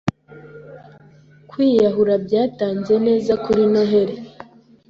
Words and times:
kwiyahura 1.49 2.13
byatanze 2.25 2.93
neza 3.07 3.33
kuri 3.43 3.61
Noheri 3.71 4.15